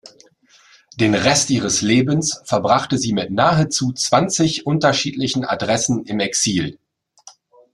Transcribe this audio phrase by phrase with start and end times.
[0.99, 6.79] Den Rest ihres Lebens verbrachte sie mit nahezu zwanzig unterschiedlichen Adressen im Exil.